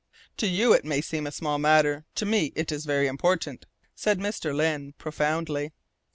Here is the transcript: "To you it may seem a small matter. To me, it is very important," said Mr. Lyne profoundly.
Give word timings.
"To 0.37 0.47
you 0.47 0.73
it 0.73 0.83
may 0.83 0.99
seem 0.99 1.27
a 1.27 1.31
small 1.31 1.59
matter. 1.59 2.05
To 2.15 2.25
me, 2.25 2.53
it 2.55 2.71
is 2.71 2.85
very 2.87 3.05
important," 3.05 3.67
said 3.93 4.17
Mr. 4.17 4.51
Lyne 4.51 4.93
profoundly. 4.97 5.73